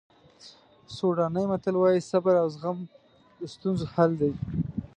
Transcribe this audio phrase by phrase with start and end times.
[0.95, 2.77] سوډاني متل وایي صبر او زغم
[3.39, 4.31] د ستونزو حل دی.